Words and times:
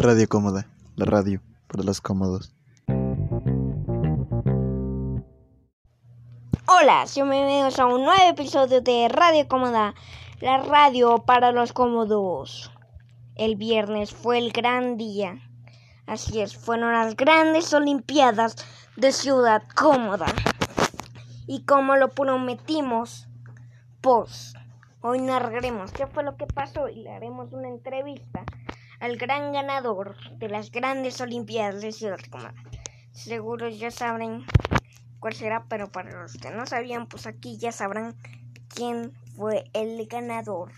Radio 0.00 0.28
Cómoda, 0.28 0.68
la 0.94 1.06
radio 1.06 1.42
para 1.66 1.82
los 1.82 2.00
cómodos. 2.00 2.54
Hola, 6.68 7.04
bienvenidos 7.12 7.80
a 7.80 7.86
un 7.86 8.04
nuevo 8.04 8.30
episodio 8.30 8.80
de 8.80 9.08
Radio 9.08 9.48
Cómoda, 9.48 9.96
la 10.40 10.58
radio 10.58 11.24
para 11.26 11.50
los 11.50 11.72
cómodos. 11.72 12.70
El 13.34 13.56
viernes 13.56 14.14
fue 14.14 14.38
el 14.38 14.52
gran 14.52 14.98
día. 14.98 15.40
Así 16.06 16.40
es, 16.40 16.56
fueron 16.56 16.92
las 16.92 17.16
grandes 17.16 17.74
Olimpiadas 17.74 18.54
de 18.94 19.10
Ciudad 19.10 19.64
Cómoda. 19.74 20.26
Y 21.48 21.64
como 21.64 21.96
lo 21.96 22.10
prometimos, 22.10 23.26
pues 24.00 24.54
hoy 25.00 25.18
narraremos 25.18 25.90
qué 25.90 26.06
fue 26.06 26.22
lo 26.22 26.36
que 26.36 26.46
pasó 26.46 26.88
y 26.88 27.02
le 27.02 27.10
haremos 27.10 27.52
una 27.52 27.66
entrevista 27.66 28.44
al 29.00 29.16
gran 29.16 29.52
ganador 29.52 30.16
de 30.38 30.48
las 30.48 30.70
grandes 30.70 31.20
Olimpiadas 31.20 31.80
de 31.80 31.92
Ciudad 31.92 32.20
Cómoda. 32.30 32.54
Seguro 33.12 33.68
ya 33.68 33.90
sabrán 33.90 34.44
cuál 35.18 35.34
será, 35.34 35.64
pero 35.68 35.90
para 35.90 36.22
los 36.22 36.36
que 36.36 36.50
no 36.50 36.66
sabían, 36.66 37.06
pues 37.06 37.26
aquí 37.26 37.58
ya 37.58 37.72
sabrán 37.72 38.16
quién 38.68 39.12
fue 39.36 39.70
el 39.72 40.06
ganador. 40.06 40.72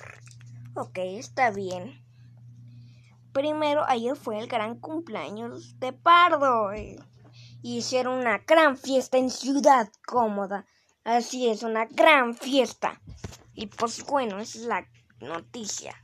Ok, 0.74 0.98
está 0.98 1.50
bien. 1.50 2.02
Primero, 3.32 3.84
ayer 3.86 4.16
fue 4.16 4.38
el 4.38 4.48
gran 4.48 4.78
cumpleaños 4.78 5.78
de 5.78 5.92
Pardo. 5.92 6.74
Y 6.74 7.78
hicieron 7.78 8.18
una 8.18 8.38
gran 8.38 8.76
fiesta 8.76 9.18
en 9.18 9.30
Ciudad 9.30 9.90
Cómoda. 10.06 10.64
Así 11.04 11.48
es, 11.48 11.62
una 11.62 11.86
gran 11.86 12.34
fiesta. 12.34 13.00
Y 13.54 13.66
pues 13.66 14.04
bueno, 14.06 14.38
esa 14.38 14.58
es 14.58 14.64
la 14.64 14.88
noticia. 15.20 15.94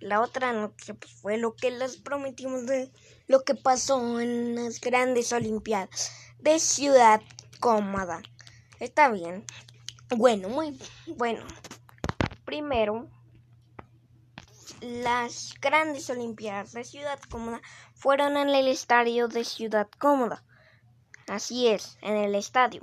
La 0.00 0.20
otra 0.20 0.52
noticia 0.52 0.94
pues, 0.94 1.12
fue 1.12 1.36
lo 1.38 1.54
que 1.54 1.70
les 1.70 1.96
prometimos 1.96 2.66
de 2.66 2.90
lo 3.26 3.42
que 3.42 3.54
pasó 3.54 4.20
en 4.20 4.54
las 4.54 4.80
grandes 4.80 5.32
Olimpiadas 5.32 6.12
de 6.38 6.58
Ciudad 6.58 7.20
Cómoda. 7.60 8.22
Está 8.78 9.10
bien. 9.10 9.44
Bueno, 10.10 10.48
muy 10.48 10.78
bueno. 11.16 11.44
Primero, 12.44 13.08
las 14.80 15.54
grandes 15.60 16.08
Olimpiadas 16.10 16.72
de 16.72 16.84
Ciudad 16.84 17.18
Cómoda 17.28 17.60
fueron 17.94 18.36
en 18.36 18.48
el 18.50 18.68
estadio 18.68 19.26
de 19.26 19.44
Ciudad 19.44 19.88
Cómoda. 19.98 20.44
Así 21.26 21.66
es, 21.68 21.98
en 22.02 22.16
el 22.16 22.34
estadio. 22.36 22.82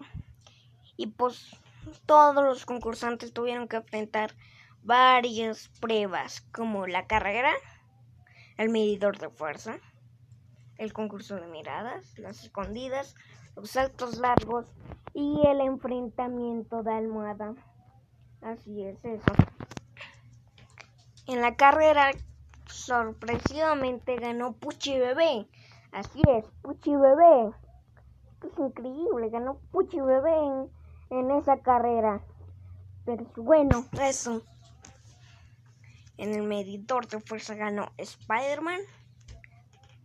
Y 0.97 1.07
pues 1.07 1.57
todos 2.05 2.44
los 2.44 2.66
concursantes 2.66 3.33
tuvieron 3.33 3.67
que 3.67 3.77
enfrentar 3.77 4.35
varias 4.86 5.69
pruebas 5.81 6.41
como 6.53 6.86
la 6.86 7.08
carrera, 7.08 7.52
el 8.58 8.69
medidor 8.69 9.17
de 9.17 9.30
fuerza, 9.30 9.78
el 10.78 10.94
concurso 10.94 11.36
de 11.36 11.47
miradas, 11.47 12.17
las 12.19 12.44
escondidas, 12.44 13.16
los 13.56 13.72
saltos 13.72 14.19
largos 14.19 14.67
y 15.16 15.41
el 15.47 15.61
enfrentamiento 15.61 16.83
de 16.83 16.94
almohada. 16.94 17.56
Así 18.41 18.83
es 18.83 19.03
eso. 19.03 19.33
En 21.25 21.41
la 21.41 21.56
carrera 21.56 22.11
sorpresivamente 22.67 24.17
ganó 24.17 24.53
Puchi 24.53 25.00
Bebé. 25.00 25.47
Así 25.91 26.22
es, 26.28 26.45
Puchi 26.61 26.95
Bebé. 26.95 27.52
Esto 28.33 28.47
es 28.53 28.59
increíble, 28.59 29.30
ganó 29.31 29.58
Puchi 29.72 30.00
Bebé 30.00 30.36
en, 31.09 31.17
en 31.17 31.31
esa 31.31 31.58
carrera. 31.58 32.22
Pero 33.06 33.25
bueno, 33.38 33.86
eso. 34.00 34.44
En 36.17 36.33
el 36.33 36.44
medidor 36.44 37.08
de 37.08 37.19
fuerza 37.19 37.55
ganó 37.55 37.91
Spider-Man, 37.97 38.80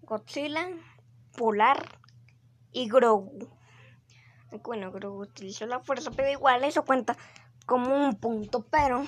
Godzilla, 0.02 0.68
Polar 1.36 2.00
y 2.72 2.88
Grogu. 2.88 3.48
Bueno, 4.64 4.90
Grogu 4.90 5.22
utilizó 5.22 5.66
la 5.66 5.80
fuerza, 5.80 6.10
pero 6.10 6.28
igual 6.28 6.64
eso 6.64 6.84
cuenta 6.84 7.16
como 7.66 7.94
un 7.94 8.16
punto. 8.16 8.66
Pero 8.70 9.06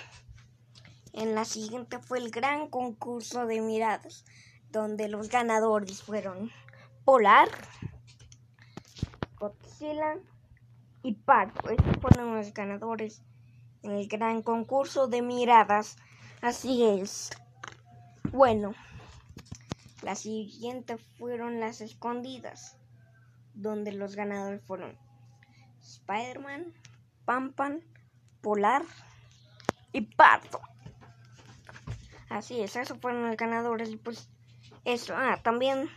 en 1.13 1.35
la 1.35 1.45
siguiente 1.45 1.99
fue 1.99 2.19
el 2.19 2.31
gran 2.31 2.69
concurso 2.69 3.47
de 3.47 3.61
miradas, 3.61 4.25
donde 4.71 5.09
los 5.09 5.29
ganadores 5.29 6.03
fueron 6.03 6.51
Polar, 7.05 7.49
Godzilla 9.37 10.19
y 11.03 11.15
Pardo. 11.15 11.69
Estos 11.69 11.97
fueron 12.01 12.37
los 12.37 12.55
ganadores 12.55 13.23
en 13.83 13.93
el 13.93 14.07
gran 14.07 14.43
concurso 14.43 15.09
de 15.09 15.23
miradas. 15.23 15.97
Así 16.43 16.85
es. 16.85 17.31
Bueno, 18.33 18.75
la 20.03 20.17
siguiente 20.17 20.97
fueron 20.97 21.61
las 21.61 21.81
escondidas, 21.81 22.77
donde 23.55 23.93
los 23.93 24.17
ganadores 24.17 24.61
fueron 24.63 24.99
Spider-Man, 25.81 26.75
Pampan, 27.25 27.85
Polar 28.41 28.83
y 29.93 30.01
Pardo. 30.01 30.61
Así 32.29 32.61
es, 32.61 32.75
esos 32.75 32.99
fueron 32.99 33.29
los 33.29 33.37
ganadores 33.37 33.91
y 33.91 33.97
pues 33.97 34.29
eso. 34.85 35.15
Ah, 35.17 35.39
también, 35.45 35.89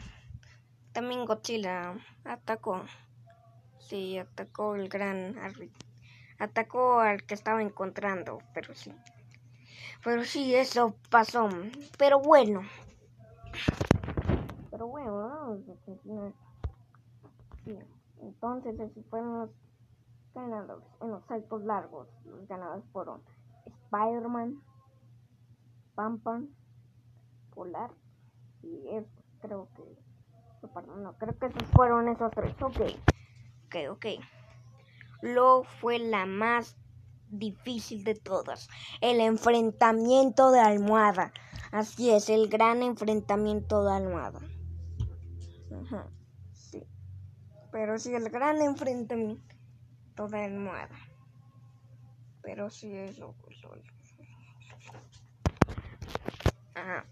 también 0.92 1.26
Godzilla 1.26 1.96
atacó. 2.24 2.86
Sí, 3.80 4.20
atacó 4.20 4.76
el 4.76 4.90
gran 4.90 5.40
atacó 6.38 7.00
al 7.00 7.24
que 7.24 7.34
estaba 7.34 7.64
encontrando, 7.64 8.44
pero 8.54 8.76
sí. 8.76 8.94
Pero 10.04 10.24
sí, 10.24 10.56
eso 10.56 10.96
pasó. 11.10 11.50
Pero 11.98 12.20
bueno. 12.20 12.62
Pero 14.72 14.88
bueno. 14.88 15.56
Entonces, 18.22 18.80
así 18.80 19.04
fueron 19.10 19.40
los 19.40 19.50
ganadores. 20.34 20.88
En 21.02 21.12
los 21.12 21.26
saltos 21.26 21.64
largos, 21.64 22.08
los 22.26 22.48
ganadores 22.48 22.84
fueron 22.92 23.22
Spider-Man, 23.66 24.62
Pampan, 25.96 26.50
Polar 27.54 27.92
y 28.62 28.88
esto. 28.90 29.22
Creo 29.42 29.70
que. 29.76 29.84
No, 30.98 31.14
creo 31.18 31.38
que 31.38 31.46
esos 31.46 31.64
fueron 31.70 32.10
esos 32.10 32.32
tres. 32.32 32.56
Ok. 32.62 32.82
Ok, 33.68 33.76
ok. 33.92 34.06
Lo 35.22 35.64
fue 35.64 36.00
la 36.00 36.26
más 36.26 36.76
difícil 37.40 38.04
de 38.04 38.16
todas, 38.16 38.68
el 39.02 39.20
enfrentamiento 39.20 40.52
de 40.52 40.60
almohada. 40.60 41.32
Así 41.72 42.12
es, 42.12 42.30
el 42.30 42.48
gran 42.48 42.84
enfrentamiento 42.84 43.84
de 43.84 43.94
almohada. 43.94 44.40
Ajá, 45.84 46.08
sí. 46.54 46.84
Pero 47.72 47.98
sí, 48.00 48.14
el 48.14 48.30
gran 48.30 48.62
enfrentamiento 48.62 50.28
de 50.30 50.44
almohada. 50.44 50.96
Pero 52.42 52.70
sí, 52.70 52.96
eso. 52.96 53.36
eso, 53.50 53.72
Ajá. 56.76 57.06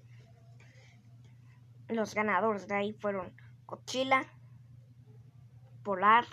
Los 1.89 2.13
ganadores 2.13 2.67
de 2.67 2.75
ahí 2.75 2.93
fueron 2.93 3.33
Cochila, 3.65 4.25
Polar, 5.83 6.25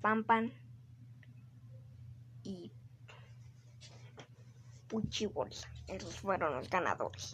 Pampan 0.00 0.52
y. 2.50 2.72
Esos 5.86 6.18
fueron 6.18 6.56
los 6.56 6.68
ganadores. 6.68 7.32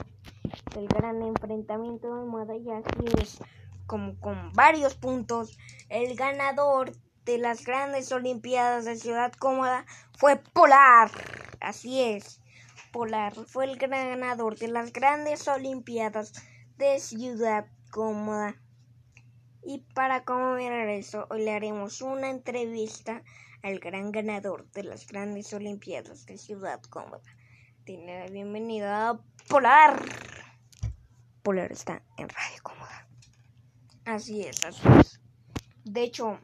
El 0.77 0.87
gran 0.89 1.23
enfrentamiento 1.23 2.09
de 2.45 2.75
así 2.75 3.23
es 3.23 3.39
como 3.87 4.19
con 4.21 4.53
varios 4.53 4.95
puntos. 4.95 5.59
El 5.89 6.17
ganador 6.17 6.93
de 7.25 7.39
las 7.39 7.65
grandes 7.65 8.13
Olimpiadas 8.13 8.85
de 8.85 8.97
Ciudad 8.97 9.33
Cómoda 9.33 9.87
fue 10.19 10.37
Polar. 10.37 11.11
Así 11.61 12.03
es. 12.03 12.41
Polar 12.93 13.35
fue 13.35 13.65
el 13.65 13.79
gran 13.79 14.11
ganador 14.11 14.59
de 14.59 14.69
las 14.69 14.93
grandes 14.93 15.49
Olimpiadas 15.49 16.35
de 16.77 17.01
Ciudad 17.01 17.67
Cómoda. 17.91 18.57
Y 19.63 19.79
para 19.95 20.25
conmemorar 20.25 20.89
eso, 20.89 21.27
hoy 21.31 21.45
le 21.45 21.53
haremos 21.53 22.01
una 22.01 22.31
entrevista 22.31 23.23
al 23.67 23.81
gran 23.81 24.13
ganador 24.13 24.71
de 24.71 24.85
las 24.85 25.09
grandes 25.09 25.53
Olimpiadas 25.53 26.25
de 26.25 26.39
Ciudad 26.39 26.81
Cómoda. 26.83 27.21
Tiene 27.85 28.21
la 28.21 28.31
bienvenida 28.31 29.11
a 29.11 29.21
Polar. 29.49 30.05
Polar 31.43 31.73
está 31.73 32.01
en 32.17 32.29
Radio 32.29 32.63
Cómoda. 32.63 33.09
Así 34.05 34.43
es, 34.43 34.65
así 34.65 34.87
es. 35.01 35.21
De 35.83 36.05
hecho, 36.05 36.39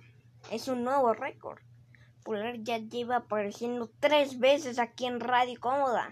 es 0.50 0.66
un 0.66 0.82
nuevo 0.82 1.14
récord. 1.14 1.60
Polar 2.24 2.60
ya 2.60 2.78
lleva 2.78 3.18
apareciendo 3.18 3.88
tres 4.00 4.40
veces 4.40 4.80
aquí 4.80 5.06
en 5.06 5.20
Radio 5.20 5.60
Cómoda. 5.60 6.10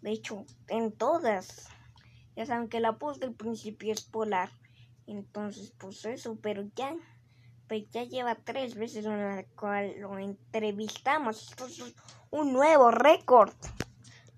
De 0.00 0.12
hecho, 0.12 0.46
en 0.68 0.90
todas. 0.92 1.68
Ya 2.34 2.46
saben 2.46 2.70
que 2.70 2.80
la 2.80 2.92
voz 2.92 3.20
del 3.20 3.34
principio 3.34 3.92
es 3.92 4.00
Polar. 4.00 4.48
Entonces, 5.06 5.74
pues 5.78 6.02
eso, 6.06 6.38
pero 6.40 6.64
ya, 6.74 6.96
pues 7.70 7.88
ya 7.92 8.02
lleva 8.02 8.34
tres 8.34 8.74
veces 8.74 9.06
en 9.06 9.16
la 9.16 9.44
cual 9.54 9.94
lo 10.00 10.18
entrevistamos. 10.18 11.50
Esto 11.50 11.66
es 11.66 11.94
un 12.30 12.52
nuevo 12.52 12.90
récord. 12.90 13.52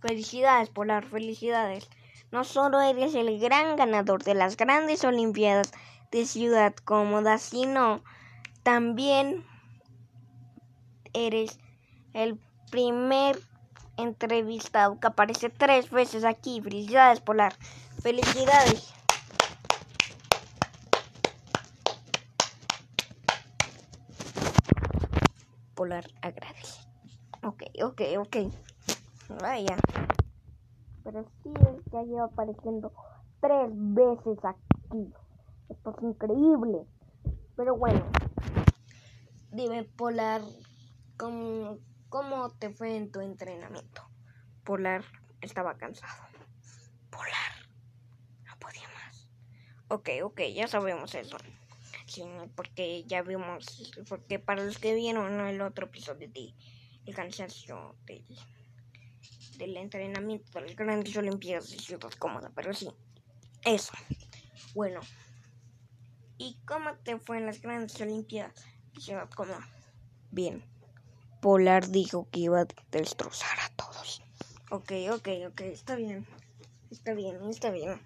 Felicidades, 0.03 0.69
Polar, 0.69 1.07
felicidades. 1.07 1.89
No 2.31 2.45
solo 2.45 2.83
eres 2.83 3.15
el 3.15 3.41
gran 3.41 3.77
ganador 3.77 4.23
de 4.23 4.35
las 4.35 4.59
grandes 4.59 5.03
Olimpiadas 5.05 5.73
de 6.11 6.27
Ciudad 6.27 6.75
Cómoda, 6.85 7.39
sino 7.39 8.05
también 8.65 9.47
eres 11.15 11.59
el 12.13 12.39
primer 12.71 13.41
entrevistado 13.97 15.01
que 15.01 15.07
aparece 15.07 15.49
tres 15.49 15.91
veces 15.91 16.25
aquí. 16.25 16.61
Felicidades, 16.61 17.21
Polar. 17.21 17.55
Felicidades. 18.03 18.93
Polar 25.83 26.07
agradece. 26.23 26.87
Ok, 27.43 27.65
ok, 27.83 28.01
ok. 28.19 28.37
Vaya. 29.41 29.77
Pero 31.03 31.25
sí, 31.43 31.53
ya 31.91 32.03
lleva 32.05 32.27
apareciendo 32.27 32.93
tres 33.41 33.69
veces 33.73 34.39
aquí. 34.45 35.13
Esto 35.71 35.91
es 35.91 36.03
increíble. 36.05 36.87
Pero 37.57 37.77
bueno. 37.77 38.07
Dime, 39.51 39.83
Polar, 39.83 40.43
¿cómo, 41.17 41.81
¿cómo 42.09 42.51
te 42.51 42.71
fue 42.71 42.97
en 42.97 43.11
tu 43.11 43.21
entrenamiento? 43.21 44.03
Polar 44.63 45.03
estaba 45.41 45.77
cansado. 45.79 46.23
Polar, 47.11 47.53
no 48.47 48.57
podía 48.61 48.87
más. 48.95 49.29
Ok, 49.89 50.11
ok, 50.23 50.43
ya 50.55 50.69
sabemos 50.69 51.13
eso. 51.17 51.39
Porque 52.55 53.05
ya 53.05 53.23
vimos, 53.23 53.93
porque 54.09 54.39
para 54.39 54.65
los 54.65 54.79
que 54.79 54.95
vieron 54.95 55.41
el 55.41 55.61
otro 55.61 55.87
episodio 55.87 56.29
de 56.29 56.55
el 57.07 57.15
cansancio 57.15 57.97
del, 58.07 58.25
del 59.59 59.77
entrenamiento 59.77 60.53
de 60.53 60.67
las 60.67 60.77
grandes 60.77 61.17
Olimpiadas 61.17 61.71
de 61.71 61.79
Ciudad 61.79 62.11
Cómoda, 62.19 62.51
pero 62.55 62.73
sí, 62.75 62.89
eso. 63.65 63.93
Bueno, 64.75 65.01
¿y 66.39 66.57
cómo 66.65 66.95
te 67.03 67.19
fue 67.19 67.39
en 67.39 67.47
las 67.47 67.61
grandes 67.61 68.01
Olimpiadas 68.01 68.65
de 68.95 69.01
Ciudad 69.01 69.29
Cómoda? 69.31 69.69
Bien, 70.31 70.65
Polar 71.41 71.89
dijo 71.89 72.29
que 72.31 72.41
iba 72.41 72.61
a 72.61 72.67
destrozar 72.91 73.59
a 73.61 73.69
todos. 73.77 74.23
Ok, 74.71 74.93
ok, 75.13 75.29
ok, 75.49 75.61
está 75.63 75.97
bien, 75.97 76.27
está 76.91 77.15
bien, 77.15 77.43
está 77.49 77.71
bien. 77.71 78.01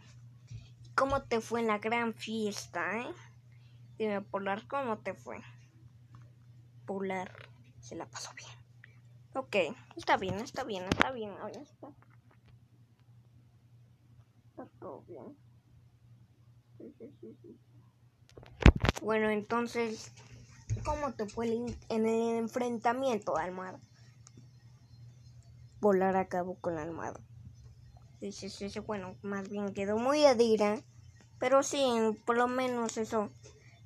¿Cómo 0.94 1.22
te 1.22 1.40
fue 1.40 1.60
en 1.60 1.66
la 1.66 1.78
gran 1.78 2.14
fiesta, 2.14 3.02
eh? 3.02 3.06
Dime, 3.98 4.22
Polar, 4.22 4.66
¿cómo 4.68 4.98
te 5.00 5.14
fue? 5.14 5.38
Polar 6.86 7.30
se 7.78 7.94
la 7.96 8.06
pasó 8.08 8.30
bien. 8.34 8.50
Ok, 9.34 9.56
está 9.96 10.16
bien, 10.16 10.40
está 10.40 10.64
bien, 10.64 10.84
está 10.84 11.12
bien. 11.12 11.30
Ahora 11.32 11.60
está. 11.62 11.88
Está 14.50 14.66
todo 14.80 15.04
bien. 15.06 15.38
Sí, 16.78 16.94
sí, 16.98 17.38
sí. 17.42 17.60
Bueno, 19.00 19.30
entonces, 19.30 20.12
¿cómo 20.84 21.14
te 21.14 21.26
fue 21.26 21.46
el 21.46 21.78
en 21.88 22.06
el 22.06 22.36
enfrentamiento, 22.38 23.36
Almada? 23.36 23.80
Polar 25.80 26.16
acabó 26.16 26.58
con 26.60 26.74
la 26.74 26.82
almohada. 26.82 27.20
Sí, 28.20 28.32
sí, 28.32 28.50
sí, 28.50 28.78
bueno, 28.80 29.16
más 29.22 29.48
bien 29.48 29.72
quedó 29.74 29.96
muy 29.98 30.24
adira. 30.26 30.82
Pero 31.38 31.62
sí, 31.62 31.84
por 32.26 32.36
lo 32.36 32.48
menos 32.48 32.96
eso 32.98 33.30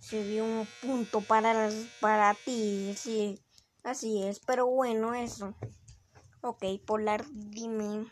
se 0.00 0.25
dio 0.25 0.44
un 0.44 0.67
punto 0.81 1.20
para, 1.23 1.69
para 2.00 2.35
ti, 2.35 2.94
sí, 2.97 3.41
así 3.85 4.25
es, 4.25 4.41
pero 4.41 4.67
bueno, 4.67 5.14
eso. 5.14 5.55
Ok, 6.43 6.64
Polar, 6.87 7.25
dime, 7.32 8.11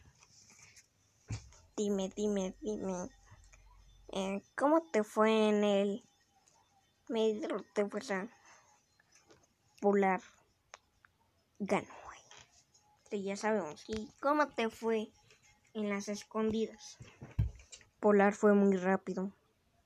dime, 1.76 2.12
dime, 2.14 2.54
dime, 2.60 3.10
eh, 4.12 4.42
¿cómo 4.56 4.82
te 4.92 5.02
fue 5.02 5.48
en 5.48 5.64
el 5.64 6.04
medio 7.08 7.48
de 7.74 7.88
fuerza? 7.88 8.28
Polar 9.80 10.20
ganó. 11.58 11.98
Sí, 13.10 13.22
ya 13.22 13.36
sabemos. 13.36 13.84
¿Y 13.88 14.12
cómo 14.20 14.48
te 14.48 14.68
fue 14.68 15.08
en 15.72 15.88
las 15.88 16.08
escondidas? 16.08 16.98
Polar 18.00 18.34
fue 18.34 18.52
muy 18.52 18.76
rápido. 18.76 19.32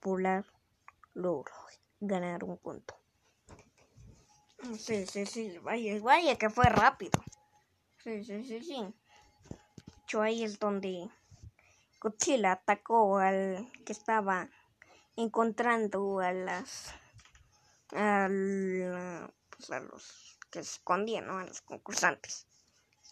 Polar 0.01 0.45
logró 1.15 1.62
ganar 2.03 2.45
un 2.45 2.59
punto. 2.59 2.97
Sí, 4.77 5.07
sí, 5.07 5.27
sí, 5.27 5.59
vaya, 5.59 6.01
vaya 6.01 6.37
que 6.37 6.51
fue 6.51 6.69
rápido. 6.69 7.25
Sí, 8.03 8.25
sí, 8.25 8.45
sí, 8.45 8.63
sí. 8.63 8.95
Yo 10.09 10.23
ahí 10.23 10.45
es 10.45 10.59
donde 10.59 11.09
Godzilla 12.01 12.53
atacó 12.53 13.19
al 13.19 13.71
que 13.85 13.93
estaba 13.93 14.51
encontrando 15.17 16.21
a 16.21 16.33
las 16.33 16.93
a, 17.93 18.29
la, 18.29 19.33
pues 19.51 19.71
a 19.71 19.81
los 19.81 20.39
que 20.51 20.65
se 20.65 20.77
escondían, 20.77 21.27
¿no? 21.27 21.39
A 21.39 21.45
los 21.45 21.61
concursantes. 21.63 22.47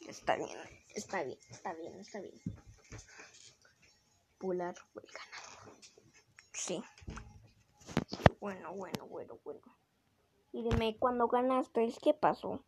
Está 0.09 0.37
bien, 0.37 0.59
está 0.95 1.23
bien, 1.23 1.39
está 1.51 1.73
bien, 1.75 2.01
está 2.01 2.21
bien. 2.21 2.41
Polar 4.39 4.75
fue 4.93 5.03
el 5.03 5.11
ganador. 5.13 5.77
Sí. 6.53 6.83
Bueno, 8.41 8.73
bueno, 8.73 9.07
bueno, 9.07 9.39
bueno. 9.45 9.61
Y 10.53 10.63
dime, 10.63 10.97
cuando 10.99 11.29
ganaste, 11.29 11.93
¿qué 12.03 12.15
pasó? 12.15 12.65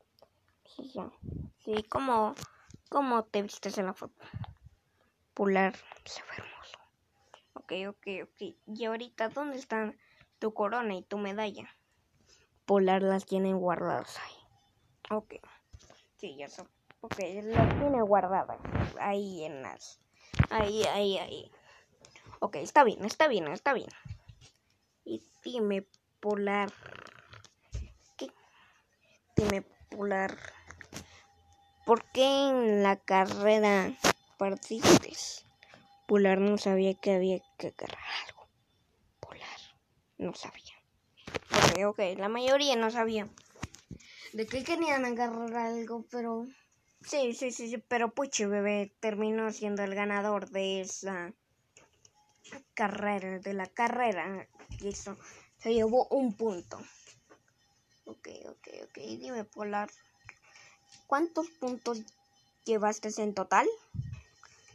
Sí, 0.67 0.93
ya. 0.95 1.11
Sí, 1.65 1.83
¿cómo, 1.89 2.35
¿cómo 2.91 3.25
te 3.25 3.41
vistes 3.41 3.79
en 3.79 3.87
la 3.87 3.95
foto? 3.95 4.23
Polar 5.33 5.75
se 6.05 6.23
fue 6.23 6.37
hermoso. 6.37 6.79
Ok, 7.55 7.73
ok, 7.89 8.07
ok. 8.25 8.57
Y 8.67 8.85
ahorita, 8.85 9.31
¿dónde 9.31 9.57
están 9.57 9.99
tu 10.39 10.53
corona 10.53 10.95
y 10.95 11.03
tu 11.03 11.17
medalla? 11.17 11.75
Polar 12.67 13.03
las 13.03 13.25
tienen 13.25 13.59
guardadas 13.59 14.19
ahí. 14.19 15.17
Ok. 15.17 15.35
Sí, 16.17 16.37
ya 16.37 16.49
son. 16.49 16.69
Ok, 17.01 17.19
las 17.19 17.79
tiene 17.81 18.03
guardadas 18.03 18.61
ahí 19.01 19.45
en 19.45 19.63
las... 19.63 20.01
Ahí, 20.51 20.85
ahí, 20.85 21.17
ahí. 21.17 21.51
Ok, 22.41 22.57
está 22.57 22.85
bien, 22.85 23.05
está 23.07 23.27
bien, 23.27 23.49
está 23.49 23.73
bien. 23.73 23.89
Y 25.05 25.23
dime, 25.45 25.87
Polar. 26.21 26.73
¿Qué? 28.17 28.29
Dime, 29.37 29.63
Polar. 29.91 30.37
¿Por 31.85 32.05
qué 32.13 32.49
en 32.49 32.83
la 32.83 32.97
carrera 32.97 33.97
partiste? 34.39 35.13
Polar 36.07 36.39
no 36.39 36.59
sabía 36.59 36.95
que 36.95 37.13
había 37.13 37.41
que 37.59 37.69
agarrar 37.69 38.05
algo. 38.27 38.49
Polar 39.21 39.61
no 40.19 40.35
sabía. 40.35 40.75
Ok, 41.51 41.87
ok, 41.87 42.19
la 42.19 42.29
mayoría 42.29 42.77
no 42.77 42.91
sabía 42.91 43.29
de 44.33 44.47
qué 44.47 44.65
querían 44.65 45.05
agarrar 45.05 45.55
algo, 45.55 46.07
pero 46.11 46.47
sí, 47.03 47.35
sí, 47.35 47.51
sí, 47.51 47.69
sí, 47.69 47.79
pero 47.89 48.15
Puchi 48.15 48.47
Bebé 48.47 48.95
terminó 49.01 49.53
siendo 49.53 49.83
el 49.83 49.95
ganador 49.95 50.49
de 50.51 50.81
esa 50.81 51.35
carrera, 52.75 53.39
de 53.39 53.55
la 53.55 53.67
carrera 53.67 54.49
que 54.79 54.89
hizo. 54.89 55.17
Se 55.59 55.73
llevó 55.73 56.07
un 56.09 56.37
punto. 56.37 56.79
Ok, 58.05 58.29
ok, 58.47 58.69
ok. 58.85 58.95
Dime, 58.95 59.45
Polar, 59.45 59.91
¿cuántos 61.07 61.49
puntos 61.51 62.03
llevaste 62.65 63.11
en 63.23 63.35
total 63.35 63.69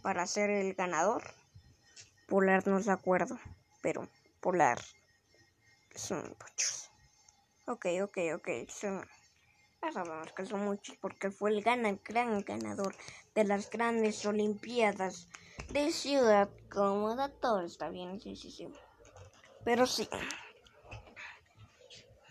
para 0.02 0.26
ser 0.28 0.50
el 0.50 0.74
ganador? 0.74 1.24
Polar 2.28 2.68
no 2.68 2.82
se 2.82 2.92
acuerdo, 2.92 3.38
pero 3.82 4.08
Polar 4.40 4.80
son 5.94 6.24
muchos. 6.24 6.90
Ok, 7.66 7.86
ok, 8.02 8.18
ok. 8.36 8.50
Son, 8.70 9.06
ya 9.82 9.92
sabemos 9.92 10.32
que 10.32 10.46
son 10.46 10.64
muchos 10.64 10.96
porque 10.98 11.32
fue 11.32 11.52
el 11.52 11.62
gran 11.62 12.00
ganador 12.46 12.96
de 13.36 13.44
las 13.44 13.70
grandes 13.70 14.26
Olimpiadas 14.26 15.28
de 15.72 15.92
Ciudad 15.92 16.50
Cómoda. 16.70 17.30
Todo 17.30 17.62
está 17.62 17.90
bien, 17.90 18.20
sí, 18.20 18.36
sí, 18.36 18.52
sí. 18.52 18.68
Pero 19.64 19.86
sí. 19.86 20.08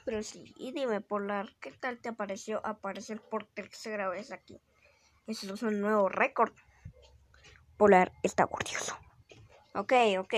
Pero 0.04 0.22
sí, 0.22 0.54
y 0.56 0.72
dime, 0.72 1.00
Polar, 1.00 1.48
¿qué 1.60 1.72
tal 1.72 1.98
te 2.00 2.12
pareció 2.12 2.64
aparecer 2.64 3.20
por 3.20 3.44
tercera 3.44 4.08
vez 4.08 4.30
aquí? 4.30 4.60
Eso 5.26 5.52
es 5.52 5.62
un 5.62 5.80
nuevo 5.80 6.08
récord. 6.08 6.52
Polar 7.76 8.12
está 8.22 8.44
orgulloso. 8.44 8.96
Ok, 9.74 9.92
ok. 10.20 10.34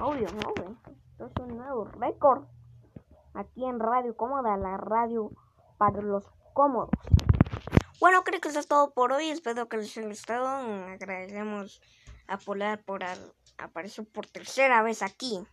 Obvio, 0.00 0.28
obvio. 0.46 0.76
Esto 1.10 1.26
es 1.26 1.42
un 1.42 1.56
nuevo 1.56 1.84
récord. 1.86 2.44
Aquí 3.34 3.64
en 3.64 3.80
Radio 3.80 4.16
Cómoda, 4.16 4.56
la 4.56 4.76
radio 4.76 5.30
para 5.78 6.02
los 6.02 6.24
cómodos. 6.52 6.90
Bueno, 8.00 8.22
creo 8.22 8.40
que 8.40 8.48
eso 8.48 8.60
es 8.60 8.68
todo 8.68 8.92
por 8.92 9.12
hoy. 9.12 9.30
Espero 9.30 9.68
que 9.68 9.76
les 9.76 9.96
haya 9.98 10.06
gustado. 10.06 10.46
Agradecemos 10.46 11.80
a 12.28 12.38
Polar 12.38 12.84
por 12.84 13.00
aparecer 13.58 14.06
por 14.06 14.26
tercera 14.26 14.82
vez 14.82 15.02
aquí. 15.02 15.44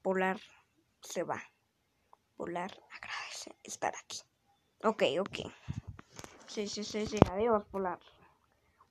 Polar 0.00 0.38
se 1.02 1.24
va. 1.24 1.42
Polar 2.36 2.70
agradece 2.90 3.54
estar 3.64 3.92
aquí. 4.02 4.20
Ok, 4.82 5.02
ok. 5.20 5.52
Sí, 6.46 6.68
sí, 6.68 6.84
sí, 6.84 7.06
sí. 7.06 7.18
Adiós, 7.30 7.64
Polar. 7.70 7.98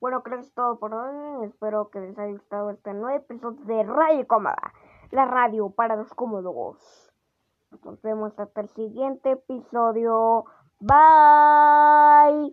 Bueno, 0.00 0.22
creo 0.22 0.38
que 0.38 0.46
es 0.46 0.54
todo 0.54 0.78
por 0.78 0.94
hoy. 0.94 1.46
Espero 1.46 1.90
que 1.90 2.00
les 2.00 2.16
haya 2.16 2.32
gustado 2.32 2.70
este 2.70 2.94
nuevo 2.94 3.16
episodio 3.16 3.64
de 3.64 3.82
Radio 3.82 4.26
Cómoda, 4.26 4.72
la 5.10 5.24
radio 5.24 5.70
para 5.70 5.96
los 5.96 6.12
cómodos. 6.14 7.12
Nos 7.84 8.02
vemos 8.02 8.38
hasta 8.38 8.60
el 8.60 8.68
siguiente 8.68 9.32
episodio. 9.32 10.44
Bye. 10.82 12.50